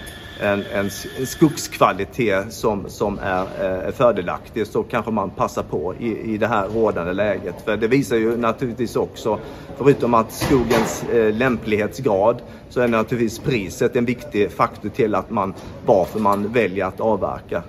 en, 0.41 0.63
en, 0.73 0.89
en 1.19 1.25
skogskvalitet 1.27 2.53
som, 2.53 2.89
som 2.89 3.19
är 3.19 3.41
eh, 3.87 3.91
fördelaktig 3.93 4.67
så 4.67 4.83
kanske 4.83 5.11
man 5.11 5.29
passar 5.29 5.63
på 5.63 5.95
i, 5.95 6.33
i 6.33 6.37
det 6.37 6.47
här 6.47 6.67
rådande 6.67 7.13
läget. 7.13 7.55
För 7.65 7.77
det 7.77 7.87
visar 7.87 8.15
ju 8.15 8.37
naturligtvis 8.37 8.95
också, 8.95 9.39
förutom 9.77 10.13
att 10.13 10.31
skogens 10.31 11.03
eh, 11.03 11.33
lämplighetsgrad, 11.33 12.41
så 12.69 12.81
är 12.81 12.87
naturligtvis 12.87 13.39
priset 13.39 13.95
en 13.95 14.05
viktig 14.05 14.51
faktor 14.51 14.89
till 14.89 15.15
att 15.15 15.29
man, 15.29 15.53
varför 15.85 16.19
man 16.19 16.53
väljer 16.53 16.85
att 16.85 16.99
avverka. 16.99 17.63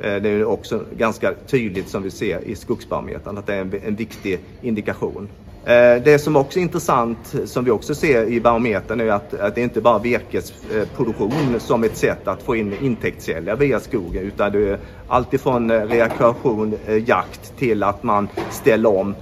Eh, 0.00 0.22
det 0.22 0.28
är 0.28 0.44
också 0.44 0.84
ganska 0.96 1.34
tydligt 1.46 1.88
som 1.88 2.02
vi 2.02 2.10
ser 2.10 2.40
i 2.44 2.56
skogsbarometern 2.56 3.38
att 3.38 3.46
det 3.46 3.54
är 3.54 3.60
en, 3.60 3.74
en 3.86 3.96
viktig 3.96 4.38
indikation. 4.62 5.28
Eh, 5.64 6.02
det 6.04 6.22
som 6.22 6.36
också 6.36 6.58
är 6.58 6.62
intressant, 6.62 7.34
som 7.44 7.64
vi 7.64 7.70
också 7.70 7.94
ser 7.94 8.24
i 8.24 8.40
barometern, 8.40 9.00
är 9.00 9.08
att, 9.08 9.34
att 9.34 9.54
det 9.54 9.60
inte 9.60 9.80
bara 9.80 9.96
är 9.96 10.02
virkesproduktion 10.02 11.60
som 11.60 11.84
ett 11.84 11.96
sätt 11.96 12.28
att 12.28 12.42
få 12.42 12.56
in 12.56 12.74
intäktskällor 12.82 13.56
via 13.56 13.80
skogen, 13.80 14.22
utan 14.22 14.52
det 14.52 14.68
är 14.68 14.78
alltifrån 15.08 15.70
eh, 15.70 15.80
rekreation, 15.80 16.74
jakt 17.06 17.58
till 17.58 17.82
att 17.82 18.02
man 18.02 18.28
ställer 18.50 18.96
om 18.96 19.14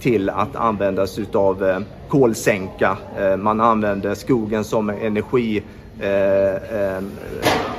till 0.00 0.30
att 0.30 0.56
använda 0.56 1.06
sig 1.06 1.22
utav 1.22 1.84
kolsänka. 2.08 2.96
Man 3.38 3.60
använder 3.60 4.14
skogen 4.14 4.64
som 4.64 4.90
energi 4.90 5.62
Eh, 6.00 6.54
eh, 6.54 7.02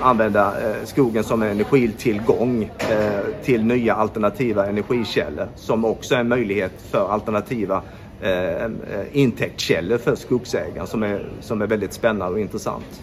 använda 0.01 0.53
eh, 0.61 0.85
skogen 0.85 1.23
som 1.23 1.41
energitillgång 1.41 2.63
eh, 2.63 3.43
till 3.43 3.63
nya 3.63 3.93
alternativa 3.93 4.67
energikällor 4.67 5.47
som 5.55 5.85
också 5.85 6.15
är 6.15 6.19
en 6.19 6.27
möjlighet 6.27 6.71
för 6.91 7.09
alternativa 7.09 7.81
eh, 8.21 8.63
eh, 8.63 8.69
intäktskällor 9.11 9.97
för 9.97 10.15
skogsägaren 10.15 10.87
som 10.87 11.03
är, 11.03 11.29
som 11.41 11.61
är 11.61 11.67
väldigt 11.67 11.93
spännande 11.93 12.33
och 12.33 12.39
intressant. 12.39 13.01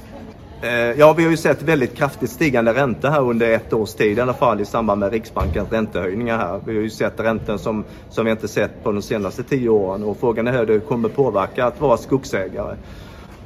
Eh, 0.62 0.70
ja, 0.72 1.12
vi 1.12 1.24
har 1.24 1.30
ju 1.30 1.36
sett 1.36 1.62
väldigt 1.62 1.94
kraftigt 1.96 2.30
stigande 2.30 2.74
räntor 2.74 3.08
här 3.08 3.20
under 3.20 3.50
ett 3.50 3.72
års 3.72 3.94
tid 3.94 4.18
i 4.18 4.20
alla 4.20 4.34
fall 4.34 4.60
i 4.60 4.64
samband 4.64 5.00
med 5.00 5.12
Riksbankens 5.12 5.72
räntehöjningar 5.72 6.38
här. 6.38 6.60
Vi 6.66 6.74
har 6.74 6.82
ju 6.82 6.90
sett 6.90 7.20
räntor 7.20 7.56
som, 7.56 7.84
som 8.10 8.24
vi 8.24 8.30
inte 8.30 8.48
sett 8.48 8.84
på 8.84 8.92
de 8.92 9.02
senaste 9.02 9.42
tio 9.42 9.68
åren 9.68 10.02
och 10.02 10.16
frågan 10.16 10.46
är 10.46 10.52
hur 10.52 10.66
det 10.66 10.80
kommer 10.80 11.08
påverka 11.08 11.66
att 11.66 11.80
vara 11.80 11.96
skogsägare. 11.96 12.76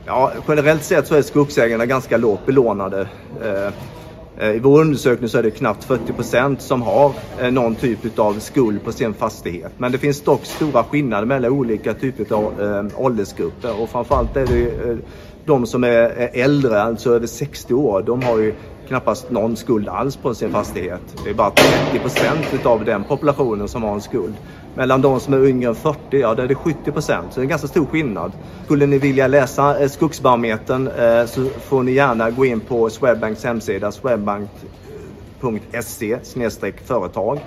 Ja, 0.07 0.33
generellt 0.49 0.83
sett 0.83 1.07
så 1.07 1.15
är 1.15 1.23
skogsägarna 1.23 1.87
ganska 1.87 2.17
lågt 2.17 2.47
belånade. 2.47 3.09
Eh, 3.43 3.73
eh, 4.39 4.57
I 4.57 4.59
vår 4.59 4.81
undersökning 4.81 5.29
så 5.29 5.39
är 5.39 5.43
det 5.43 5.51
knappt 5.51 5.85
40 5.85 6.13
procent 6.13 6.63
som 6.63 6.83
har 6.83 7.13
eh, 7.41 7.51
någon 7.51 7.75
typ 7.75 8.19
av 8.19 8.39
skuld 8.39 8.85
på 8.85 8.93
sin 8.93 9.15
fastighet. 9.15 9.73
Men 9.79 9.93
det 9.93 9.99
finns 9.99 10.21
dock 10.21 10.45
stora 10.45 10.85
skillnader 10.85 11.27
mellan 11.27 11.51
olika 11.51 11.95
typer 11.95 12.35
av 12.35 12.91
åldersgrupper 12.97 13.83
och 13.83 13.91
framförallt 13.91 14.37
är 14.37 14.47
det 14.47 14.99
de 15.45 15.67
som 15.67 15.85
är 15.85 16.31
äldre, 16.33 16.83
alltså 16.83 17.15
över 17.15 17.27
60 17.27 17.75
år, 17.75 18.03
de 18.03 18.23
har 18.23 18.39
ju 18.39 18.55
knappast 18.91 19.31
någon 19.31 19.57
skuld 19.57 19.89
alls 19.89 20.17
på 20.17 20.35
sin 20.35 20.53
fastighet. 20.53 21.01
Det 21.25 21.31
är 21.31 21.35
bara 21.35 21.51
30 21.51 21.99
procent 21.99 22.67
av 22.67 22.85
den 22.85 23.05
populationen 23.05 23.69
som 23.69 23.83
har 23.83 23.95
en 23.95 24.01
skuld. 24.01 24.35
Mellan 24.75 25.03
de 25.03 25.21
som 25.21 25.35
är 25.35 25.47
yngre 25.47 25.69
än 25.69 25.75
40, 25.75 25.99
ja 26.11 26.35
där 26.35 26.43
är 26.43 26.49
det 26.49 26.55
70 26.55 26.93
procent. 26.93 27.27
Så 27.33 27.41
det 27.41 27.41
är 27.41 27.43
en 27.43 27.49
ganska 27.49 27.69
stor 27.69 27.87
skillnad. 27.87 28.33
Skulle 28.65 28.87
ni 28.87 28.99
vilja 28.99 29.27
läsa 29.27 29.81
eh, 29.81 29.89
Skogsbarometern 29.89 30.89
eh, 30.89 31.27
så 31.27 31.45
får 31.45 31.83
ni 31.83 31.93
gärna 31.93 32.31
gå 32.31 32.45
in 32.45 32.61
på 32.61 32.91
Swedbanks 32.91 33.45
hemsida 33.45 33.93
swedbank.se 33.93 34.59
företag. 36.85 37.41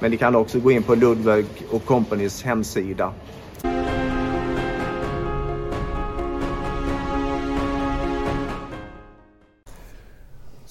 Men 0.00 0.10
ni 0.10 0.16
kan 0.16 0.36
också 0.36 0.60
gå 0.60 0.70
in 0.70 0.82
på 0.82 0.94
Ludvig 0.94 1.46
och 1.70 1.84
Companys 1.84 2.42
hemsida 2.42 3.12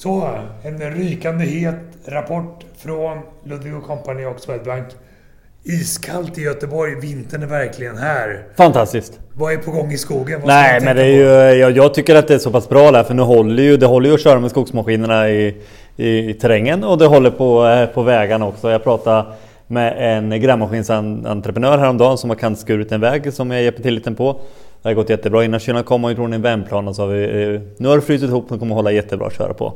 Så, 0.07 0.29
en 0.63 0.91
rykande 0.91 1.45
het 1.45 1.75
rapport 2.05 2.65
från 2.77 3.17
Ludvig 3.43 3.73
Company 3.87 4.25
och 4.25 4.39
Swedbank. 4.39 4.85
Iskallt 5.63 6.37
i 6.37 6.41
Göteborg, 6.41 6.95
vintern 6.95 7.43
är 7.43 7.47
verkligen 7.47 7.97
här. 7.97 8.43
Fantastiskt. 8.57 9.19
Vad 9.33 9.53
är 9.53 9.57
på 9.57 9.71
gång 9.71 9.91
i 9.91 9.97
skogen? 9.97 10.39
Vad 10.39 10.47
Nej, 10.47 10.81
men 10.81 10.95
det 10.95 11.03
är 11.03 11.51
ju, 11.53 11.59
jag, 11.59 11.71
jag, 11.71 11.93
tycker 11.93 12.15
att 12.15 12.27
det 12.27 12.33
är 12.33 12.39
så 12.39 12.51
pass 12.51 12.69
bra 12.69 12.91
där, 12.91 13.03
för 13.03 13.13
nu 13.13 13.21
håller 13.21 13.63
ju, 13.63 13.77
det 13.77 13.85
håller 13.85 14.09
ju 14.09 14.15
att 14.15 14.21
köra 14.21 14.39
med 14.39 14.51
skogsmaskinerna 14.51 15.29
i, 15.29 15.55
i, 15.95 16.29
i 16.29 16.33
terrängen 16.33 16.83
och 16.83 16.97
det 16.97 17.05
håller 17.05 17.31
på, 17.31 17.67
eh, 17.67 17.85
på 17.85 18.01
vägarna 18.03 18.47
också. 18.47 18.71
Jag 18.71 18.83
pratade 18.83 19.25
med 19.67 20.17
en 20.17 20.41
grävmaskinsentreprenör 20.41 21.77
häromdagen 21.77 22.17
som 22.17 22.29
har 22.29 22.37
kantskurit 22.37 22.91
en 22.91 23.01
väg 23.01 23.33
som 23.33 23.51
jag 23.51 23.63
hjälper 23.63 23.83
till 23.83 23.93
lite 23.93 24.11
på. 24.11 24.41
Det 24.87 24.91
har 24.91 24.95
gått 24.95 25.09
jättebra. 25.09 25.45
Innan 25.45 25.59
kylan 25.59 25.83
kom 25.83 26.03
har 26.03 26.13
vi 26.15 26.35
en 26.35 26.41
vändplan 26.41 26.87
och 26.87 26.95
så 26.95 27.01
har 27.01 27.09
vi... 27.09 27.23
Eh, 27.23 27.61
nu 27.77 27.87
har 27.87 27.95
det 27.95 28.01
frusit 28.01 28.29
ihop 28.29 28.51
och 28.51 28.59
kommer 28.59 28.75
hålla 28.75 28.91
jättebra 28.91 29.27
att 29.27 29.37
köra 29.37 29.53
på. 29.53 29.73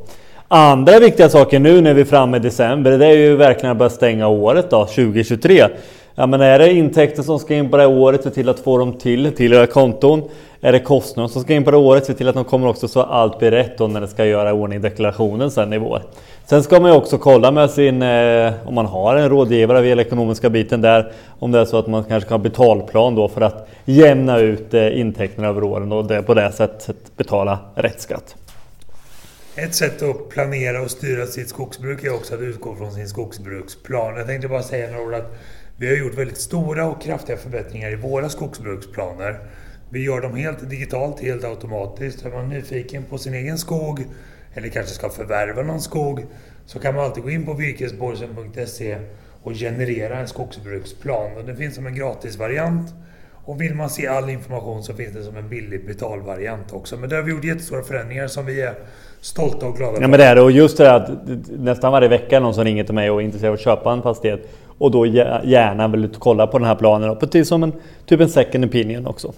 Andra 0.48 1.00
viktiga 1.00 1.30
saker 1.30 1.60
nu 1.60 1.82
när 1.82 1.94
vi 1.94 2.01
är 2.01 2.06
framme 2.06 2.38
i 2.38 2.39
december, 2.39 2.98
det 2.98 3.06
är 3.06 3.18
ju 3.18 3.36
verkligen 3.36 3.72
att 3.72 3.77
börja 3.77 3.89
stänga 3.89 4.27
året 4.27 4.70
då, 4.70 4.86
2023. 4.86 5.68
Ja 6.15 6.27
men 6.27 6.41
är 6.41 6.60
det 6.60 6.74
intäkter 6.74 7.24
som 7.24 7.39
ska 7.39 7.56
in 7.56 7.70
på 7.70 7.77
det 7.77 7.84
här 7.84 7.89
året, 7.89 8.24
se 8.24 8.30
till 8.30 8.50
att 8.50 8.60
få 8.60 8.77
dem 8.77 8.94
till, 8.94 9.32
till 9.36 9.53
era 9.53 9.68
konton. 9.68 10.30
Är 10.62 10.72
det 10.72 10.80
kostnader 10.80 11.30
som 11.30 11.41
ska 11.41 11.53
in 11.53 11.63
på 11.63 11.72
det 11.72 11.77
här 11.77 11.84
året, 11.84 12.06
se 12.06 12.13
till 12.13 12.27
att 12.27 12.36
de 12.36 12.44
kommer 12.44 12.68
också 12.68 12.88
så 12.88 13.01
allt 13.01 13.39
blir 13.39 13.51
rätt 13.51 13.77
då 13.77 13.88
när 13.88 14.01
det 14.01 14.08
ska 14.08 14.25
göra 14.25 14.53
ordning 14.53 14.82
deklarationen 14.82 15.51
sen 15.51 15.74
i 15.74 15.77
vår. 15.77 16.01
Sen 16.46 16.63
ska 16.63 16.80
man 16.80 16.91
ju 16.91 16.98
också 16.98 17.18
kolla 17.18 17.51
med 17.51 17.72
sin, 17.72 18.01
eh, 18.01 18.53
om 18.65 18.75
man 18.75 18.86
har 18.86 19.15
en 19.15 19.30
rådgivare 19.30 19.82
via 19.82 20.01
ekonomiska 20.01 20.50
biten 20.50 20.82
där, 20.82 21.12
om 21.39 21.51
det 21.51 21.60
är 21.60 21.65
så 21.65 21.77
att 21.77 21.88
man 21.88 22.03
kanske 22.03 22.30
kan 22.30 22.39
ha 22.39 22.44
betalplan 22.44 23.15
då 23.15 23.27
för 23.27 23.41
att 23.41 23.70
jämna 23.86 24.39
ut 24.39 24.74
eh, 24.74 25.00
intäkterna 25.00 25.48
över 25.48 25.63
åren 25.63 25.91
och 25.91 26.06
det, 26.06 26.24
på 26.24 26.34
det 26.34 26.51
sättet 26.51 27.18
betala 27.18 27.60
rätt 27.75 28.01
skatt. 28.01 28.36
Ett 29.56 29.75
sätt 29.75 30.01
att 30.01 30.30
planera 30.30 30.82
och 30.82 30.91
styra 30.91 31.25
sitt 31.25 31.50
skogsbruk 31.50 32.03
är 32.03 32.13
också 32.13 32.36
att 32.36 32.41
utgå 32.41 32.75
från 32.75 32.91
sin 32.91 33.08
skogsbruksplan. 33.08 34.18
Jag 34.18 34.27
tänkte 34.27 34.48
bara 34.48 34.63
säga 34.63 34.91
några 34.91 35.06
ord 35.06 35.13
att 35.13 35.34
vi 35.81 35.88
har 35.88 35.95
gjort 35.95 36.17
väldigt 36.17 36.38
stora 36.38 36.85
och 36.85 37.01
kraftiga 37.01 37.38
förbättringar 37.38 37.91
i 37.91 37.95
våra 37.95 38.29
skogsbruksplaner. 38.29 39.39
Vi 39.89 40.05
gör 40.05 40.21
dem 40.21 40.35
helt 40.35 40.69
digitalt, 40.69 41.19
helt 41.19 41.43
automatiskt. 41.43 42.25
Är 42.25 42.29
man 42.29 42.50
nyfiken 42.50 43.03
på 43.03 43.17
sin 43.17 43.33
egen 43.33 43.57
skog 43.57 44.05
eller 44.53 44.69
kanske 44.69 44.93
ska 44.93 45.09
förvärva 45.09 45.61
någon 45.61 45.81
skog 45.81 46.25
så 46.65 46.79
kan 46.79 46.95
man 46.95 47.05
alltid 47.05 47.23
gå 47.23 47.29
in 47.29 47.45
på 47.45 47.53
virkesborsen.se 47.53 48.97
och 49.43 49.53
generera 49.53 50.17
en 50.17 50.27
skogsbruksplan. 50.27 51.38
Och 51.38 51.45
det 51.45 51.55
finns 51.55 51.75
som 51.75 51.88
en 51.88 51.95
gratisvariant. 51.95 52.93
Och 53.45 53.61
vill 53.61 53.75
man 53.75 53.89
se 53.89 54.07
all 54.07 54.29
information 54.29 54.83
så 54.83 54.93
finns 54.93 55.13
det 55.13 55.23
som 55.23 55.38
en 55.38 55.50
billig 55.50 55.88
betalvariant 55.88 56.73
också. 56.73 56.97
Men 56.97 57.09
där 57.09 57.17
har 57.17 57.23
vi 57.23 57.31
gjort 57.31 57.43
jättestora 57.43 57.83
förändringar 57.83 58.27
som 58.27 58.45
vi 58.45 58.61
är 58.61 58.75
stolta 59.21 59.67
och 59.67 59.77
glada 59.77 59.95
för. 59.95 60.01
Ja 60.01 60.07
men 60.07 60.19
det 60.19 60.25
är 60.25 60.35
det. 60.35 60.41
Och 60.41 60.51
just 60.51 60.77
det 60.77 60.83
där 60.83 60.95
att 60.95 61.09
nästan 61.50 61.91
varje 61.91 62.07
vecka 62.07 62.38
är 62.38 62.39
någon 62.39 62.53
som 62.53 62.63
ringer 62.63 62.83
till 62.83 62.95
mig 62.95 63.11
och 63.11 63.21
är 63.21 63.25
intresserad 63.25 63.50
av 63.50 63.53
att 63.53 63.61
köpa 63.61 63.93
en 63.93 64.01
fastighet. 64.01 64.50
Och 64.81 64.91
då 64.91 65.05
gärna 65.05 65.88
vill 65.88 66.09
kolla 66.19 66.47
på 66.47 66.57
den 66.57 66.67
här 66.67 66.75
planen. 66.75 67.15
Precis 67.15 67.47
som 67.47 67.63
en, 67.63 67.73
typ 68.05 68.19
en 68.21 68.29
second 68.29 68.65
opinion 68.65 69.07
också. 69.07 69.33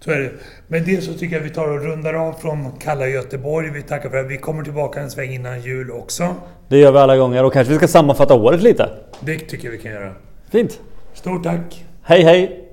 Så 0.00 0.10
är 0.10 0.18
det. 0.18 0.30
Med 0.66 0.82
det 0.82 1.04
så 1.04 1.14
tycker 1.14 1.36
jag 1.36 1.42
vi 1.42 1.50
tar 1.50 1.68
och 1.68 1.84
rundar 1.84 2.14
av 2.14 2.32
från 2.32 2.72
kalla 2.72 3.08
Göteborg. 3.08 3.70
Vi 3.70 3.82
tackar 3.82 4.10
för 4.10 4.16
att 4.16 4.30
vi 4.30 4.36
kommer 4.36 4.64
tillbaka 4.64 5.00
en 5.00 5.10
sväng 5.10 5.30
innan 5.30 5.60
jul 5.60 5.90
också. 5.90 6.34
Det 6.68 6.78
gör 6.78 6.92
vi 6.92 6.98
alla 6.98 7.16
gånger 7.16 7.44
och 7.44 7.52
kanske 7.52 7.72
vi 7.72 7.78
ska 7.78 7.88
sammanfatta 7.88 8.34
året 8.34 8.62
lite. 8.62 8.90
Det 9.20 9.38
tycker 9.38 9.64
jag 9.64 9.72
vi 9.72 9.78
kan 9.78 9.92
göra. 9.92 10.12
Fint. 10.50 10.80
Stort 11.14 11.44
tack. 11.44 11.84
Hej 12.02 12.22
hej. 12.22 12.67